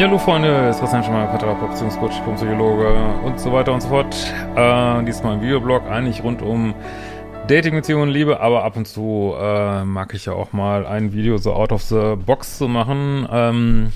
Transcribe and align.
Ja, 0.00 0.06
hallo 0.06 0.16
Freunde, 0.16 0.68
es 0.70 0.76
ist 0.76 0.80
Christian 0.80 1.04
Schemmer, 1.04 1.26
Paartherapeut, 1.26 1.72
Beziehungscoach, 1.72 2.24
Psychologe 2.34 2.94
und 3.22 3.38
so 3.38 3.52
weiter 3.52 3.74
und 3.74 3.82
so 3.82 3.88
fort. 3.90 4.32
Äh, 4.56 5.04
diesmal 5.04 5.34
ein 5.34 5.42
Videoblog, 5.42 5.90
eigentlich 5.90 6.24
rund 6.24 6.40
um 6.40 6.74
Dating, 7.48 7.74
Beziehungen, 7.74 8.08
Liebe, 8.08 8.40
aber 8.40 8.64
ab 8.64 8.78
und 8.78 8.88
zu 8.88 9.34
äh, 9.38 9.84
mag 9.84 10.14
ich 10.14 10.24
ja 10.24 10.32
auch 10.32 10.54
mal 10.54 10.86
ein 10.86 11.12
Video 11.12 11.36
so 11.36 11.52
out 11.52 11.70
of 11.70 11.82
the 11.82 12.16
box 12.16 12.56
zu 12.56 12.66
machen. 12.66 13.28
Ähm, 13.30 13.92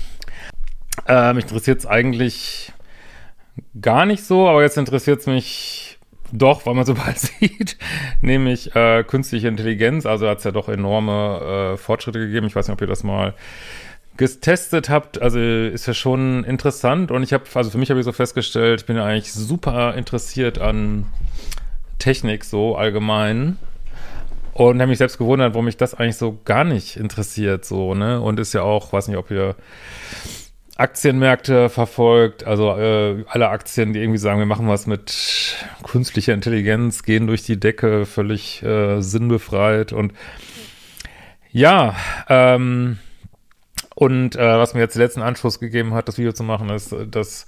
äh, 1.07 1.33
mich 1.33 1.45
interessiert 1.45 1.79
es 1.79 1.87
eigentlich 1.87 2.71
gar 3.81 4.05
nicht 4.05 4.23
so, 4.23 4.47
aber 4.47 4.61
jetzt 4.61 4.77
interessiert 4.77 5.21
es 5.21 5.25
mich 5.25 5.97
doch, 6.31 6.67
weil 6.67 6.75
man 6.75 6.85
so 6.85 6.93
bald 7.03 7.17
sieht, 7.17 7.79
nämlich 8.21 8.75
äh, 8.75 9.03
künstliche 9.03 9.47
Intelligenz. 9.47 10.05
Also 10.05 10.27
hat 10.27 10.37
es 10.37 10.43
ja 10.43 10.51
doch 10.51 10.69
enorme 10.69 11.73
äh, 11.73 11.77
Fortschritte 11.77 12.19
gegeben. 12.19 12.45
Ich 12.45 12.55
weiß 12.55 12.67
nicht, 12.67 12.75
ob 12.75 12.81
ihr 12.81 12.85
das 12.85 13.03
mal 13.03 13.33
getestet 14.17 14.89
habt, 14.89 15.21
also 15.21 15.39
ist 15.39 15.87
ja 15.87 15.93
schon 15.93 16.43
interessant. 16.43 17.11
Und 17.11 17.23
ich 17.23 17.33
habe, 17.33 17.43
also 17.53 17.69
für 17.69 17.77
mich 17.77 17.89
habe 17.89 17.99
ich 17.99 18.05
so 18.05 18.11
festgestellt, 18.11 18.81
ich 18.81 18.85
bin 18.85 18.95
ja 18.95 19.05
eigentlich 19.05 19.33
super 19.33 19.93
interessiert 19.95 20.59
an 20.59 21.05
Technik 21.99 22.45
so 22.45 22.75
allgemein. 22.75 23.57
Und 24.53 24.79
habe 24.79 24.87
mich 24.87 24.99
selbst 24.99 25.17
gewundert, 25.17 25.53
warum 25.53 25.65
mich 25.65 25.75
das 25.75 25.93
eigentlich 25.95 26.15
so 26.15 26.39
gar 26.45 26.63
nicht 26.63 26.95
interessiert 26.95 27.65
so, 27.65 27.93
ne, 27.93 28.21
und 28.21 28.39
ist 28.39 28.53
ja 28.53 28.61
auch, 28.61 28.93
weiß 28.93 29.09
nicht, 29.09 29.17
ob 29.17 29.29
ihr 29.29 29.55
Aktienmärkte 30.77 31.67
verfolgt, 31.67 32.45
also 32.45 32.77
äh, 32.77 33.25
alle 33.27 33.49
Aktien, 33.49 33.91
die 33.91 33.99
irgendwie 33.99 34.17
sagen, 34.17 34.39
wir 34.39 34.45
machen 34.45 34.69
was 34.69 34.87
mit 34.87 35.57
künstlicher 35.83 36.33
Intelligenz, 36.33 37.03
gehen 37.03 37.27
durch 37.27 37.43
die 37.43 37.59
Decke, 37.59 38.05
völlig 38.05 38.63
äh, 38.63 39.01
sinnbefreit. 39.01 39.91
Und 39.91 40.13
ja, 41.51 41.95
ähm, 42.29 42.99
und 43.95 44.35
äh, 44.35 44.57
was 44.57 44.73
mir 44.73 44.81
jetzt 44.81 44.95
den 44.95 45.01
letzten 45.01 45.21
Anschluss 45.21 45.59
gegeben 45.59 45.93
hat, 45.93 46.07
das 46.07 46.17
Video 46.17 46.33
zu 46.33 46.43
machen, 46.43 46.69
ist, 46.69 46.95
dass 47.09 47.45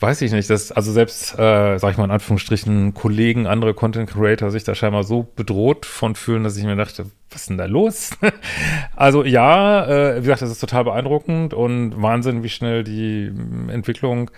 weiß 0.00 0.20
ich 0.22 0.32
nicht, 0.32 0.50
dass 0.50 0.72
also 0.72 0.92
selbst, 0.92 1.38
äh, 1.38 1.78
sag 1.78 1.92
ich 1.92 1.96
mal 1.96 2.04
in 2.04 2.10
Anführungsstrichen, 2.10 2.94
Kollegen, 2.94 3.46
andere 3.46 3.74
Content 3.74 4.10
Creator 4.10 4.50
sich 4.50 4.64
da 4.64 4.74
scheinbar 4.74 5.04
so 5.04 5.22
bedroht 5.22 5.86
von 5.86 6.14
fühlen, 6.14 6.44
dass 6.44 6.56
ich 6.56 6.64
mir 6.64 6.76
dachte, 6.76 7.06
was 7.30 7.42
ist 7.42 7.50
denn 7.50 7.58
da 7.58 7.66
los? 7.66 8.10
also 8.96 9.24
ja, 9.24 9.86
äh, 9.86 10.16
wie 10.18 10.24
gesagt, 10.24 10.42
das 10.42 10.50
ist 10.50 10.60
total 10.60 10.84
beeindruckend 10.84 11.54
und 11.54 12.00
Wahnsinn, 12.02 12.42
wie 12.42 12.48
schnell 12.48 12.84
die 12.84 13.32
Entwicklung 13.68 14.30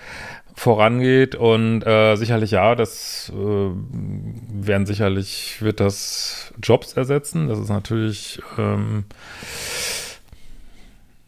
vorangeht 0.54 1.34
und 1.34 1.82
äh, 1.82 2.16
sicherlich 2.16 2.52
ja, 2.52 2.74
das 2.74 3.30
äh, 3.34 3.70
werden 4.64 4.86
sicherlich, 4.86 5.60
wird 5.60 5.80
das 5.80 6.54
Jobs 6.62 6.94
ersetzen, 6.94 7.48
das 7.48 7.58
ist 7.58 7.68
natürlich 7.68 8.40
ähm, 8.56 9.04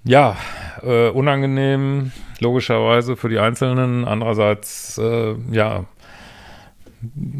ja, 0.09 0.37
äh, 0.83 1.11
unangenehm, 1.11 2.13
logischerweise 2.41 3.15
für 3.17 3.29
die 3.29 3.39
Einzelnen. 3.39 4.07
Andererseits, 4.07 4.97
äh, 4.97 5.35
ja, 5.51 5.85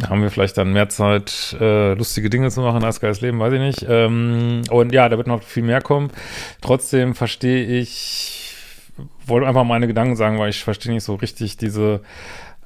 haben 0.09 0.23
wir 0.23 0.31
vielleicht 0.31 0.59
dann 0.59 0.73
mehr 0.75 0.91
Zeit, 0.91 1.57
äh, 1.59 1.95
lustige 1.95 2.29
Dinge 2.29 2.51
zu 2.51 2.61
machen 2.61 2.85
als 2.85 3.01
geiles 3.01 3.23
Leben, 3.23 3.41
weiß 3.41 3.55
ich 3.55 3.61
nicht. 3.61 3.87
Ähm, 3.89 4.63
und 4.71 4.93
ja, 4.93 5.09
da 5.09 5.17
wird 5.17 5.27
noch 5.27 5.43
viel 5.43 5.63
mehr 5.63 5.81
kommen. 5.81 6.11
Trotzdem 6.61 7.15
verstehe 7.15 7.65
ich, 7.65 8.55
wollte 9.27 9.49
einfach 9.49 9.65
meine 9.65 9.87
Gedanken 9.87 10.15
sagen, 10.15 10.39
weil 10.39 10.51
ich 10.51 10.63
verstehe 10.63 10.93
nicht 10.93 11.05
so 11.05 11.15
richtig 11.15 11.57
diese 11.57 12.03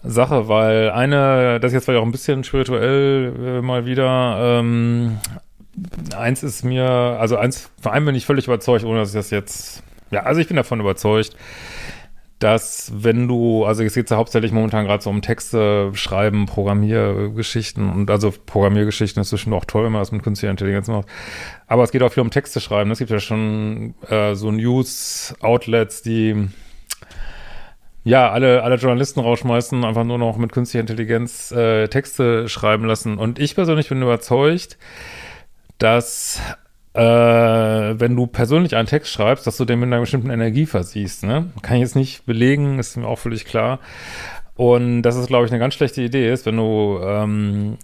Sache, 0.02 0.48
weil 0.48 0.90
eine, 0.90 1.60
das 1.60 1.70
ist 1.70 1.74
jetzt 1.74 1.84
vielleicht 1.84 2.02
auch 2.02 2.06
ein 2.06 2.12
bisschen 2.12 2.42
spirituell 2.42 3.32
äh, 3.40 3.62
mal 3.62 3.86
wieder, 3.86 4.58
ähm, 4.58 5.18
eins 6.16 6.42
ist 6.42 6.64
mir, 6.64 6.84
also 6.84 7.36
eins, 7.36 7.70
vor 7.80 7.92
allem 7.92 8.04
bin 8.06 8.14
ich 8.14 8.26
völlig 8.26 8.46
überzeugt, 8.46 8.84
ohne 8.84 8.98
dass 8.98 9.10
ich 9.10 9.14
das 9.14 9.30
jetzt 9.30 9.82
ja, 10.12 10.22
also 10.22 10.40
ich 10.40 10.46
bin 10.46 10.56
davon 10.56 10.80
überzeugt, 10.80 11.36
dass 12.38 12.92
wenn 12.94 13.28
du, 13.28 13.64
also 13.64 13.84
es 13.84 13.94
geht 13.94 14.10
ja 14.10 14.16
hauptsächlich 14.16 14.52
momentan 14.52 14.84
gerade 14.84 15.02
so 15.02 15.10
um 15.10 15.22
Texte 15.22 15.90
schreiben, 15.94 16.46
Programmiergeschichten 16.46 17.88
und 17.88 18.10
also 18.10 18.32
Programmiergeschichten 18.46 19.20
ist 19.20 19.28
zwischen 19.28 19.52
auch 19.52 19.64
toll, 19.64 19.84
wenn 19.84 19.92
man 19.92 20.00
das 20.00 20.10
mit 20.10 20.22
künstlicher 20.22 20.50
Intelligenz 20.50 20.88
macht. 20.88 21.06
Aber 21.68 21.84
es 21.84 21.92
geht 21.92 22.02
auch 22.02 22.12
viel 22.12 22.22
um 22.22 22.30
Texte 22.30 22.60
schreiben. 22.60 22.90
Es 22.90 22.98
gibt 22.98 23.12
ja 23.12 23.20
schon 23.20 23.94
äh, 24.08 24.34
so 24.34 24.50
News-Outlets, 24.50 26.02
die 26.02 26.48
ja, 28.04 28.30
alle, 28.30 28.64
alle 28.64 28.74
Journalisten 28.74 29.20
rausschmeißen, 29.20 29.84
einfach 29.84 30.02
nur 30.02 30.18
noch 30.18 30.36
mit 30.36 30.50
künstlicher 30.50 30.80
Intelligenz 30.80 31.52
äh, 31.52 31.86
Texte 31.86 32.48
schreiben 32.48 32.84
lassen. 32.84 33.18
Und 33.18 33.38
ich 33.38 33.54
persönlich 33.54 33.88
bin 33.88 34.02
überzeugt, 34.02 34.78
dass 35.78 36.40
äh, 36.94 37.00
wenn 37.02 38.16
du 38.16 38.26
persönlich 38.26 38.76
einen 38.76 38.88
Text 38.88 39.12
schreibst, 39.12 39.46
dass 39.46 39.56
du 39.56 39.64
den 39.64 39.80
mit 39.80 39.86
einer 39.86 40.00
bestimmten 40.00 40.30
Energie 40.30 40.66
versiehst. 40.66 41.24
Ne? 41.24 41.50
Kann 41.62 41.76
ich 41.76 41.82
jetzt 41.82 41.96
nicht 41.96 42.26
belegen, 42.26 42.78
ist 42.78 42.96
mir 42.96 43.06
auch 43.06 43.18
völlig 43.18 43.44
klar. 43.44 43.80
Und 44.54 45.02
das 45.02 45.16
ist, 45.16 45.28
glaube 45.28 45.46
ich, 45.46 45.52
eine 45.52 45.58
ganz 45.58 45.74
schlechte 45.74 46.02
Idee 46.02 46.30
ist, 46.30 46.44
wenn 46.44 46.58
du 46.58 47.00
ähm, 47.02 47.78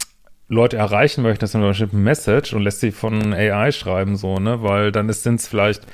Leute 0.48 0.76
erreichen 0.76 1.22
möchtest 1.22 1.54
mit 1.54 1.62
einer 1.62 1.70
bestimmten 1.70 2.02
Message 2.02 2.52
und 2.52 2.62
lässt 2.62 2.80
sie 2.80 2.91
von 2.91 3.32
AI 3.32 3.72
schreiben, 3.72 4.16
so, 4.16 4.36
ne? 4.36 4.62
Weil 4.62 4.92
dann 4.92 5.10
sind 5.10 5.40
es 5.40 5.48
vielleicht 5.48 5.86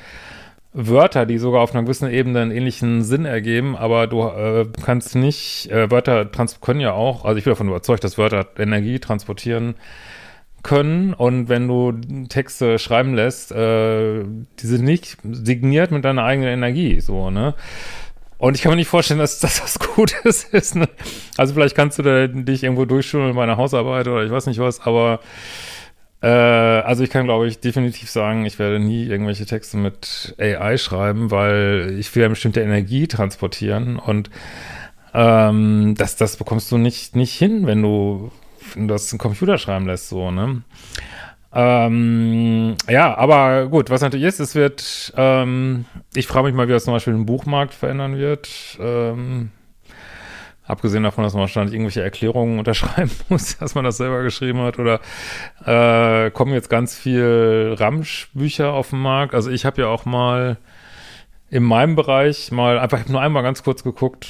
Wörter, 0.72 1.24
die 1.26 1.38
sogar 1.38 1.62
auf 1.62 1.72
einer 1.72 1.84
gewissen 1.84 2.10
Ebene 2.10 2.40
einen 2.40 2.50
ähnlichen 2.50 3.04
Sinn 3.04 3.24
ergeben, 3.24 3.76
aber 3.76 4.08
du 4.08 4.22
äh, 4.22 4.66
kannst 4.84 5.14
nicht, 5.14 5.70
äh, 5.70 5.88
Wörter 5.90 6.26
können 6.60 6.80
ja 6.80 6.92
auch, 6.92 7.24
also 7.24 7.38
ich 7.38 7.44
bin 7.44 7.52
davon 7.52 7.68
überzeugt, 7.68 8.02
dass 8.02 8.18
Wörter 8.18 8.48
Energie 8.58 8.98
transportieren 8.98 9.76
können 10.64 11.14
und 11.14 11.48
wenn 11.48 11.68
du 11.68 11.92
Texte 12.28 12.80
schreiben 12.80 13.14
lässt, 13.14 13.52
äh, 13.52 14.24
die 14.24 14.66
sind 14.66 14.84
nicht 14.84 15.18
signiert 15.22 15.92
mit 15.92 16.04
deiner 16.04 16.24
eigenen 16.24 16.48
Energie, 16.48 17.00
so, 17.00 17.30
ne? 17.30 17.54
Und 18.38 18.56
ich 18.56 18.62
kann 18.62 18.72
mir 18.72 18.76
nicht 18.76 18.88
vorstellen, 18.88 19.20
dass 19.20 19.38
das 19.38 19.62
was 19.62 19.78
Gutes 19.78 20.44
ist. 20.52 20.74
Ne? 20.74 20.88
Also 21.36 21.54
vielleicht 21.54 21.76
kannst 21.76 21.98
du 21.98 22.02
da 22.02 22.26
dich 22.26 22.64
irgendwo 22.64 22.84
durchschulen 22.84 23.34
bei 23.34 23.42
einer 23.42 23.56
Hausarbeit 23.56 24.08
oder 24.08 24.24
ich 24.24 24.30
weiß 24.30 24.46
nicht 24.46 24.58
was, 24.58 24.80
aber 24.80 25.20
äh, 26.20 26.26
also 26.26 27.04
ich 27.04 27.10
kann, 27.10 27.24
glaube 27.24 27.46
ich, 27.46 27.60
definitiv 27.60 28.10
sagen, 28.10 28.44
ich 28.44 28.58
werde 28.58 28.80
nie 28.80 29.06
irgendwelche 29.06 29.46
Texte 29.46 29.76
mit 29.76 30.34
AI 30.38 30.76
schreiben, 30.78 31.30
weil 31.30 31.96
ich 31.98 32.14
will 32.14 32.22
ja 32.22 32.28
bestimmte 32.28 32.60
Energie 32.60 33.06
transportieren 33.06 33.96
und 33.96 34.30
ähm, 35.14 35.94
das, 35.96 36.16
das 36.16 36.36
bekommst 36.36 36.72
du 36.72 36.76
nicht, 36.76 37.14
nicht 37.14 37.34
hin, 37.34 37.66
wenn 37.66 37.82
du 37.82 38.32
das 38.76 39.12
ein 39.12 39.18
Computer 39.18 39.58
schreiben 39.58 39.86
lässt, 39.86 40.08
so, 40.08 40.30
ne? 40.30 40.62
Ähm, 41.56 42.76
ja, 42.88 43.16
aber 43.16 43.68
gut, 43.68 43.88
was 43.88 44.00
natürlich 44.00 44.26
ist, 44.26 44.40
es 44.40 44.56
wird, 44.56 45.12
ähm, 45.16 45.84
ich 46.14 46.26
frage 46.26 46.46
mich 46.46 46.54
mal, 46.54 46.66
wie 46.66 46.72
das 46.72 46.84
zum 46.84 46.94
Beispiel 46.94 47.12
den 47.12 47.26
Buchmarkt 47.26 47.74
verändern 47.74 48.18
wird. 48.18 48.76
Ähm, 48.80 49.50
abgesehen 50.66 51.04
davon, 51.04 51.22
dass 51.22 51.34
man 51.34 51.42
wahrscheinlich 51.42 51.74
irgendwelche 51.74 52.02
Erklärungen 52.02 52.58
unterschreiben 52.58 53.12
muss, 53.28 53.56
dass 53.58 53.76
man 53.76 53.84
das 53.84 53.98
selber 53.98 54.22
geschrieben 54.24 54.60
hat, 54.60 54.80
oder 54.80 55.00
äh, 55.64 56.30
kommen 56.32 56.52
jetzt 56.52 56.70
ganz 56.70 56.96
viel 56.96 57.76
Ramsch-Bücher 57.78 58.72
auf 58.72 58.90
den 58.90 59.00
Markt. 59.00 59.34
Also 59.34 59.50
ich 59.50 59.64
habe 59.64 59.82
ja 59.82 59.86
auch 59.86 60.04
mal 60.04 60.56
in 61.50 61.62
meinem 61.62 61.94
Bereich 61.94 62.50
mal 62.50 62.80
einfach 62.80 63.06
nur 63.06 63.20
einmal 63.20 63.44
ganz 63.44 63.62
kurz 63.62 63.84
geguckt, 63.84 64.26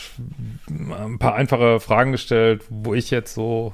ein 0.68 1.18
paar 1.18 1.34
einfache 1.34 1.80
Fragen 1.80 2.12
gestellt, 2.12 2.64
wo 2.68 2.92
ich 2.92 3.10
jetzt 3.10 3.32
so 3.32 3.72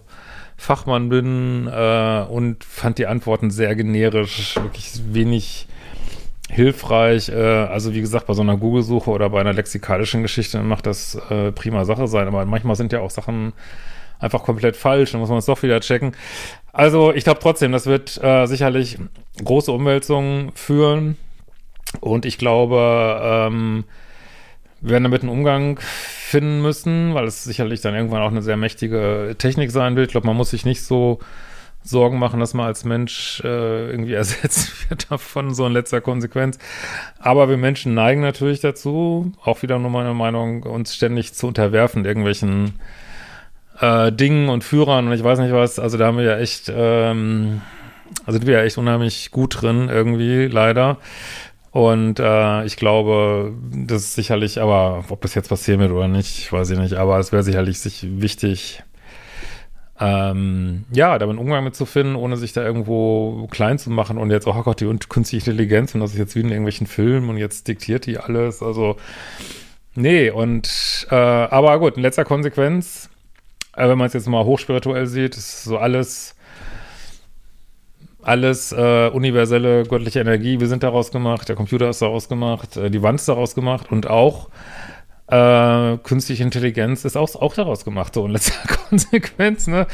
Fachmann 0.60 1.08
bin 1.08 1.68
äh, 1.72 2.24
und 2.28 2.64
fand 2.64 2.98
die 2.98 3.06
Antworten 3.06 3.50
sehr 3.50 3.74
generisch, 3.74 4.56
wirklich 4.56 5.00
wenig 5.10 5.66
hilfreich. 6.50 7.30
Äh, 7.30 7.34
also 7.34 7.94
wie 7.94 8.02
gesagt, 8.02 8.26
bei 8.26 8.34
so 8.34 8.42
einer 8.42 8.58
Google-Suche 8.58 9.10
oder 9.10 9.30
bei 9.30 9.40
einer 9.40 9.54
lexikalischen 9.54 10.20
Geschichte 10.20 10.62
macht 10.62 10.84
das 10.84 11.14
äh, 11.30 11.50
prima 11.52 11.86
Sache 11.86 12.06
sein, 12.08 12.28
aber 12.28 12.44
manchmal 12.44 12.76
sind 12.76 12.92
ja 12.92 13.00
auch 13.00 13.08
Sachen 13.08 13.54
einfach 14.18 14.42
komplett 14.42 14.76
falsch, 14.76 15.12
dann 15.12 15.20
muss 15.22 15.30
man 15.30 15.38
es 15.38 15.46
doch 15.46 15.62
wieder 15.62 15.80
checken. 15.80 16.12
Also 16.74 17.14
ich 17.14 17.24
glaube 17.24 17.40
trotzdem, 17.40 17.72
das 17.72 17.86
wird 17.86 18.22
äh, 18.22 18.44
sicherlich 18.44 18.98
große 19.42 19.72
Umwälzungen 19.72 20.52
führen 20.54 21.16
und 22.00 22.26
ich 22.26 22.36
glaube, 22.36 23.18
ähm, 23.22 23.84
wir 24.80 24.90
werden 24.90 25.04
damit 25.04 25.22
einen 25.22 25.30
Umgang 25.30 25.78
finden 25.80 26.62
müssen, 26.62 27.14
weil 27.14 27.26
es 27.26 27.44
sicherlich 27.44 27.80
dann 27.80 27.94
irgendwann 27.94 28.22
auch 28.22 28.30
eine 28.30 28.42
sehr 28.42 28.56
mächtige 28.56 29.34
Technik 29.38 29.70
sein 29.70 29.96
wird. 29.96 30.08
Ich 30.08 30.12
glaube, 30.12 30.26
man 30.26 30.36
muss 30.36 30.50
sich 30.50 30.64
nicht 30.64 30.82
so 30.82 31.18
Sorgen 31.82 32.18
machen, 32.18 32.40
dass 32.40 32.54
man 32.54 32.66
als 32.66 32.84
Mensch 32.84 33.40
äh, 33.44 33.90
irgendwie 33.90 34.12
ersetzt 34.14 34.88
wird 34.88 35.10
davon, 35.10 35.54
so 35.54 35.66
in 35.66 35.72
letzter 35.72 36.00
Konsequenz. 36.00 36.58
Aber 37.18 37.48
wir 37.48 37.56
Menschen 37.56 37.94
neigen 37.94 38.20
natürlich 38.20 38.60
dazu, 38.60 39.32
auch 39.42 39.62
wieder 39.62 39.78
nur 39.78 39.90
meine 39.90 40.14
Meinung, 40.14 40.62
uns 40.62 40.94
ständig 40.94 41.34
zu 41.34 41.46
unterwerfen, 41.46 42.04
irgendwelchen 42.04 42.74
äh, 43.80 44.12
Dingen 44.12 44.48
und 44.48 44.62
Führern 44.64 45.06
und 45.06 45.12
ich 45.12 45.24
weiß 45.24 45.38
nicht 45.38 45.52
was. 45.52 45.78
Also 45.78 45.96
da 45.96 46.06
haben 46.06 46.18
wir 46.18 46.24
ja 46.24 46.38
echt, 46.38 46.70
ähm, 46.74 47.62
also 48.26 48.38
sind 48.38 48.46
wir 48.46 48.58
ja 48.58 48.64
echt 48.64 48.78
unheimlich 48.78 49.30
gut 49.30 49.62
drin 49.62 49.88
irgendwie, 49.88 50.46
leider. 50.46 50.98
Und 51.72 52.18
äh, 52.18 52.64
ich 52.64 52.76
glaube, 52.76 53.54
das 53.72 54.02
ist 54.02 54.14
sicherlich, 54.14 54.60
aber 54.60 55.04
ob 55.08 55.20
das 55.20 55.34
jetzt 55.34 55.48
passieren 55.48 55.80
wird 55.80 55.92
oder 55.92 56.08
nicht, 56.08 56.52
weiß 56.52 56.70
ich 56.70 56.78
nicht, 56.78 56.94
aber 56.94 57.18
es 57.18 57.30
wäre 57.30 57.44
sicherlich 57.44 57.78
sich 57.78 58.04
wichtig, 58.20 58.82
ähm, 60.00 60.84
ja, 60.90 61.18
damit 61.18 61.34
einen 61.36 61.44
Umgang 61.44 61.62
mit 61.62 61.76
zu 61.76 61.86
finden, 61.86 62.16
ohne 62.16 62.36
sich 62.36 62.52
da 62.52 62.64
irgendwo 62.64 63.46
klein 63.50 63.78
zu 63.78 63.90
machen 63.90 64.18
und 64.18 64.30
jetzt, 64.30 64.48
oh 64.48 64.62
Gott, 64.62 64.80
die 64.80 64.98
künstliche 65.08 65.50
Intelligenz 65.50 65.94
und 65.94 66.00
das 66.00 66.12
ist 66.12 66.18
jetzt 66.18 66.34
wie 66.34 66.40
in 66.40 66.48
irgendwelchen 66.48 66.88
Filmen 66.88 67.28
und 67.28 67.36
jetzt 67.36 67.68
diktiert 67.68 68.06
die 68.06 68.18
alles, 68.18 68.62
also 68.62 68.96
nee, 69.94 70.30
und 70.30 71.06
äh, 71.10 71.14
aber 71.14 71.78
gut, 71.78 71.96
in 71.96 72.02
letzter 72.02 72.24
Konsequenz, 72.24 73.10
äh, 73.76 73.86
wenn 73.88 73.98
man 73.98 74.08
es 74.08 74.14
jetzt 74.14 74.26
mal 74.26 74.44
hochspirituell 74.44 75.06
sieht, 75.06 75.36
ist 75.36 75.64
so 75.64 75.78
alles 75.78 76.34
alles 78.22 78.72
äh, 78.72 79.08
universelle 79.08 79.84
göttliche 79.84 80.20
Energie, 80.20 80.60
wir 80.60 80.68
sind 80.68 80.82
daraus 80.82 81.10
gemacht, 81.10 81.48
der 81.48 81.56
Computer 81.56 81.88
ist 81.88 82.02
daraus 82.02 82.28
gemacht, 82.28 82.76
äh, 82.76 82.90
die 82.90 83.02
Wand 83.02 83.20
ist 83.20 83.28
daraus 83.28 83.54
gemacht 83.54 83.90
und 83.90 84.08
auch 84.08 84.48
äh, 85.28 85.96
künstliche 85.98 86.42
Intelligenz 86.42 87.04
ist 87.04 87.16
auch, 87.16 87.34
auch 87.36 87.54
daraus 87.54 87.84
gemacht, 87.84 88.14
so 88.14 88.26
in 88.26 88.32
letzter 88.32 88.66
Konsequenz, 88.88 89.66
ne? 89.66 89.86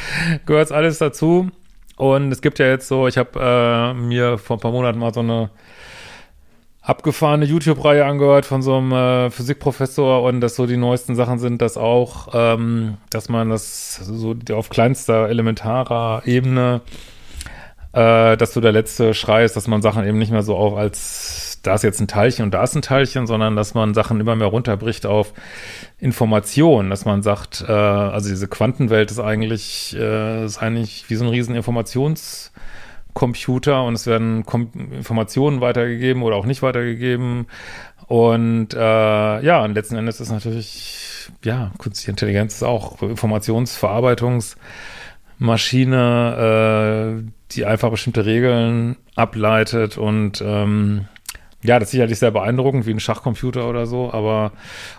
Gehört 0.46 0.72
alles 0.72 0.98
dazu. 0.98 1.50
Und 1.96 2.30
es 2.30 2.42
gibt 2.42 2.58
ja 2.58 2.66
jetzt 2.66 2.88
so, 2.88 3.08
ich 3.08 3.16
habe 3.16 3.40
äh, 3.40 3.94
mir 3.94 4.38
vor 4.38 4.56
ein 4.56 4.60
paar 4.60 4.72
Monaten 4.72 4.98
mal 4.98 5.14
so 5.14 5.20
eine 5.20 5.50
abgefahrene 6.82 7.44
YouTube-Reihe 7.46 8.04
angehört 8.04 8.46
von 8.46 8.62
so 8.62 8.76
einem 8.76 8.92
äh, 8.92 9.30
Physikprofessor 9.30 10.22
und 10.22 10.40
dass 10.40 10.54
so 10.54 10.66
die 10.66 10.76
neuesten 10.76 11.16
Sachen 11.16 11.38
sind, 11.38 11.60
dass 11.60 11.76
auch, 11.76 12.28
ähm, 12.32 12.98
dass 13.10 13.28
man 13.28 13.50
das 13.50 13.96
so 13.96 14.36
auf 14.52 14.68
kleinster 14.68 15.28
elementarer 15.28 16.22
Ebene, 16.26 16.82
äh, 17.96 18.36
dass 18.36 18.52
so 18.52 18.60
der 18.60 18.72
letzte 18.72 19.14
Schrei 19.14 19.44
ist, 19.44 19.56
dass 19.56 19.68
man 19.68 19.80
Sachen 19.80 20.06
eben 20.06 20.18
nicht 20.18 20.30
mehr 20.30 20.42
so 20.42 20.54
auf 20.54 20.76
als 20.76 21.58
da 21.62 21.74
ist 21.74 21.82
jetzt 21.82 21.98
ein 22.00 22.06
Teilchen 22.06 22.44
und 22.44 22.52
da 22.52 22.62
ist 22.62 22.76
ein 22.76 22.82
Teilchen, 22.82 23.26
sondern 23.26 23.56
dass 23.56 23.72
man 23.74 23.94
Sachen 23.94 24.20
immer 24.20 24.36
mehr 24.36 24.48
runterbricht 24.48 25.06
auf 25.06 25.32
Information, 25.98 26.90
dass 26.90 27.06
man 27.06 27.22
sagt, 27.22 27.64
äh, 27.66 27.72
also 27.72 28.28
diese 28.28 28.48
Quantenwelt 28.48 29.10
ist 29.10 29.18
eigentlich, 29.18 29.96
äh, 29.98 30.44
ist 30.44 30.58
eigentlich 30.58 31.06
wie 31.08 31.14
so 31.16 31.24
ein 31.24 31.30
riesen 31.30 31.54
Informationscomputer 31.56 33.82
und 33.82 33.94
es 33.94 34.06
werden 34.06 34.44
Kom 34.44 34.70
Informationen 34.92 35.62
weitergegeben 35.62 36.22
oder 36.22 36.36
auch 36.36 36.46
nicht 36.46 36.62
weitergegeben. 36.62 37.46
Und 38.06 38.74
äh, 38.74 39.42
ja, 39.42 39.64
und 39.64 39.74
letzten 39.74 39.96
Endes 39.96 40.20
ist 40.20 40.30
natürlich, 40.30 41.30
ja, 41.42 41.72
künstliche 41.78 42.12
Intelligenz 42.12 42.54
ist 42.56 42.62
auch 42.62 42.98
Informationsverarbeitungsmaschine, 45.38 47.22
äh, 47.22 47.30
die 47.52 47.64
einfach 47.64 47.90
bestimmte 47.90 48.26
Regeln 48.26 48.96
ableitet 49.14 49.98
und 49.98 50.42
ähm, 50.44 51.06
ja, 51.62 51.78
das 51.78 51.88
ist 51.88 51.92
sicherlich 51.92 52.18
sehr 52.18 52.30
beeindruckend, 52.30 52.86
wie 52.86 52.92
ein 52.92 53.00
Schachcomputer 53.00 53.68
oder 53.68 53.86
so, 53.86 54.12
aber 54.12 54.52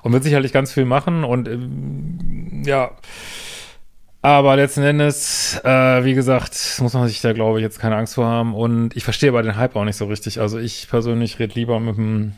und 0.04 0.14
wird 0.14 0.24
sicherlich 0.24 0.54
ganz 0.54 0.74
viel 0.74 0.86
machen 0.86 1.24
und 1.24 1.48
ähm, 1.48 2.64
ja, 2.66 2.92
aber 4.22 4.56
letzten 4.56 4.84
Endes, 4.84 5.62
äh, 5.64 6.04
wie 6.04 6.14
gesagt, 6.14 6.80
muss 6.82 6.94
man 6.94 7.08
sich 7.08 7.22
da, 7.22 7.34
glaube 7.34 7.60
ich, 7.60 7.64
jetzt 7.64 7.80
keine 7.80 7.96
Angst 7.96 8.16
vor 8.16 8.26
haben 8.26 8.56
und 8.56 8.96
ich 8.96 9.04
verstehe 9.04 9.32
bei 9.32 9.42
den 9.42 9.56
Hype 9.56 9.76
auch 9.76 9.86
nicht 9.86 9.96
so 9.96 10.06
richtig. 10.06 10.42
Also 10.42 10.58
ich 10.58 10.90
persönlich 10.90 11.40
rede 11.40 11.54
lieber 11.54 11.80
mit 11.80 11.98
einem 11.98 12.34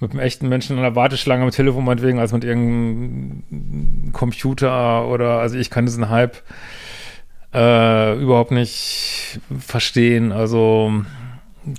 mit 0.00 0.12
einem 0.12 0.20
echten 0.20 0.48
Menschen 0.48 0.76
in 0.76 0.84
einer 0.84 0.94
Warteschlange 0.94 1.44
am 1.44 1.50
Telefon 1.50 1.84
meinetwegen, 1.84 2.18
als 2.18 2.32
mit 2.32 2.44
irgendeinem 2.44 4.12
Computer 4.12 5.08
oder, 5.08 5.40
also 5.40 5.56
ich 5.56 5.70
kann 5.70 5.86
diesen 5.86 6.08
Hype 6.08 6.36
äh, 7.52 8.14
überhaupt 8.20 8.52
nicht 8.52 9.40
verstehen. 9.58 10.30
Also 10.32 10.92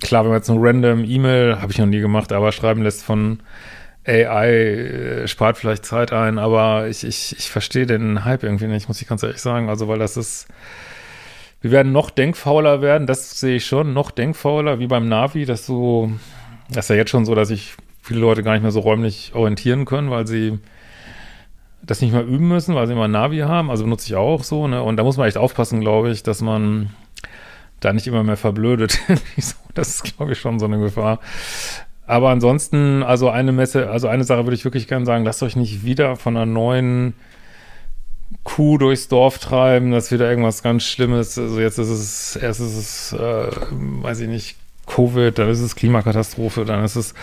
klar, 0.00 0.24
wenn 0.24 0.30
man 0.30 0.38
jetzt 0.38 0.50
eine 0.50 0.60
random 0.60 1.04
E-Mail, 1.04 1.60
habe 1.60 1.72
ich 1.72 1.78
noch 1.78 1.86
nie 1.86 2.00
gemacht, 2.00 2.32
aber 2.32 2.52
schreiben 2.52 2.82
lässt 2.82 3.02
von 3.02 3.40
AI, 4.06 4.48
äh, 4.48 5.28
spart 5.28 5.58
vielleicht 5.58 5.84
Zeit 5.84 6.12
ein, 6.12 6.38
aber 6.38 6.88
ich, 6.88 7.04
ich, 7.04 7.36
ich 7.38 7.50
verstehe 7.50 7.86
den 7.86 8.24
Hype 8.24 8.42
irgendwie 8.42 8.66
nicht, 8.66 8.88
muss 8.88 9.00
ich 9.00 9.08
ganz 9.08 9.22
ehrlich 9.22 9.40
sagen. 9.40 9.68
Also, 9.68 9.88
weil 9.88 9.98
das 9.98 10.16
ist, 10.16 10.48
wir 11.60 11.70
werden 11.70 11.92
noch 11.92 12.10
denkfauler 12.10 12.82
werden, 12.82 13.06
das 13.06 13.38
sehe 13.38 13.56
ich 13.56 13.66
schon, 13.66 13.92
noch 13.92 14.10
denkfauler, 14.10 14.78
wie 14.78 14.86
beim 14.86 15.08
Navi, 15.08 15.44
dass 15.44 15.66
so, 15.66 16.10
das 16.70 16.86
ist 16.86 16.90
ja 16.90 16.96
jetzt 16.96 17.10
schon 17.10 17.24
so, 17.24 17.34
dass 17.34 17.48
sich 17.48 17.74
viele 18.02 18.20
Leute 18.20 18.42
gar 18.42 18.52
nicht 18.52 18.62
mehr 18.62 18.70
so 18.70 18.80
räumlich 18.80 19.32
orientieren 19.34 19.84
können, 19.84 20.10
weil 20.10 20.26
sie 20.26 20.58
das 21.82 22.00
nicht 22.00 22.12
mehr 22.12 22.24
üben 22.24 22.48
müssen, 22.48 22.74
weil 22.74 22.86
sie 22.86 22.92
immer 22.92 23.08
Navi 23.08 23.38
haben, 23.38 23.70
also 23.70 23.84
benutze 23.84 24.06
ich 24.06 24.14
auch 24.14 24.44
so, 24.44 24.68
ne, 24.68 24.82
und 24.82 24.96
da 24.96 25.04
muss 25.04 25.16
man 25.16 25.26
echt 25.26 25.38
aufpassen, 25.38 25.80
glaube 25.80 26.10
ich, 26.10 26.22
dass 26.22 26.42
man 26.42 26.90
da 27.80 27.92
nicht 27.92 28.06
immer 28.06 28.22
mehr 28.22 28.36
verblödet. 28.36 28.98
das 29.74 29.88
ist, 29.88 30.16
glaube 30.16 30.32
ich, 30.32 30.38
schon 30.38 30.58
so 30.58 30.66
eine 30.66 30.78
Gefahr. 30.78 31.18
Aber 32.06 32.30
ansonsten, 32.30 33.02
also 33.02 33.30
eine 33.30 33.52
Messe, 33.52 33.88
also 33.88 34.08
eine 34.08 34.24
Sache 34.24 34.44
würde 34.44 34.54
ich 34.54 34.64
wirklich 34.64 34.88
gerne 34.88 35.06
sagen, 35.06 35.24
lasst 35.24 35.42
euch 35.42 35.56
nicht 35.56 35.84
wieder 35.84 36.16
von 36.16 36.36
einer 36.36 36.46
neuen 36.46 37.14
Kuh 38.44 38.78
durchs 38.78 39.08
Dorf 39.08 39.38
treiben, 39.38 39.92
das 39.92 40.06
ist 40.06 40.12
wieder 40.12 40.28
irgendwas 40.28 40.62
ganz 40.62 40.84
Schlimmes. 40.84 41.38
Also 41.38 41.60
jetzt 41.60 41.78
ist 41.78 41.88
es, 41.88 42.36
erst 42.36 42.60
ist 42.60 42.76
es, 42.76 43.12
äh, 43.12 43.50
weiß 43.70 44.20
ich 44.20 44.28
nicht, 44.28 44.56
Covid, 44.86 45.38
dann 45.38 45.48
ist 45.48 45.60
es 45.60 45.76
Klimakatastrophe, 45.76 46.64
dann 46.64 46.84
ist 46.84 46.96
es, 46.96 47.14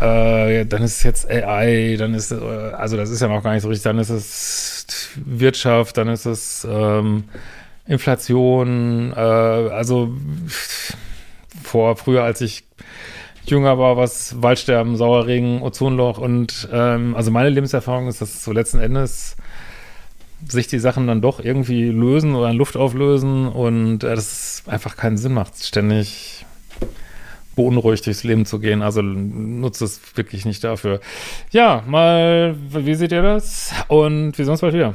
äh, 0.00 0.66
dann 0.66 0.82
ist 0.82 0.98
es 0.98 1.02
jetzt 1.02 1.30
AI, 1.30 1.96
dann 1.98 2.14
ist, 2.14 2.32
äh, 2.32 2.36
also 2.36 2.96
das 2.96 3.10
ist 3.10 3.20
ja 3.20 3.28
noch 3.28 3.42
gar 3.42 3.52
nicht 3.52 3.62
so 3.62 3.68
richtig, 3.68 3.84
dann 3.84 3.98
ist 3.98 4.10
es 4.10 4.86
Wirtschaft, 5.24 5.96
dann 5.96 6.08
ist 6.08 6.26
es, 6.26 6.66
ähm, 6.68 7.24
Inflation, 7.86 9.12
äh, 9.14 9.18
also 9.18 10.14
vor 11.62 11.96
früher, 11.96 12.22
als 12.22 12.40
ich 12.40 12.64
jünger 13.44 13.78
war, 13.78 13.96
was 13.96 14.40
Waldsterben, 14.40 14.96
Sauerregen, 14.96 15.60
Ozonloch 15.60 16.18
und 16.18 16.68
ähm, 16.72 17.14
also 17.14 17.30
meine 17.30 17.50
Lebenserfahrung 17.50 18.08
ist, 18.08 18.22
dass 18.22 18.42
so 18.42 18.52
letzten 18.52 18.78
Endes 18.78 19.36
sich 20.48 20.66
die 20.66 20.78
Sachen 20.78 21.06
dann 21.06 21.20
doch 21.20 21.40
irgendwie 21.40 21.88
lösen 21.88 22.34
oder 22.34 22.50
in 22.50 22.56
Luft 22.56 22.76
auflösen 22.76 23.48
und 23.48 24.02
äh, 24.02 24.14
das 24.14 24.62
einfach 24.66 24.96
keinen 24.96 25.18
Sinn 25.18 25.34
macht, 25.34 25.62
ständig 25.62 26.46
beunruhigt 27.54 28.06
durchs 28.06 28.24
Leben 28.24 28.46
zu 28.46 28.58
gehen. 28.58 28.82
Also 28.82 29.02
nutzt 29.02 29.82
es 29.82 30.00
wirklich 30.16 30.44
nicht 30.44 30.64
dafür. 30.64 31.00
Ja, 31.50 31.82
mal, 31.86 32.56
wie 32.68 32.94
seht 32.94 33.12
ihr 33.12 33.22
das? 33.22 33.72
Und 33.88 34.36
wir 34.38 34.44
sehen 34.44 34.52
uns 34.52 34.60
bald 34.60 34.74
wieder. 34.74 34.94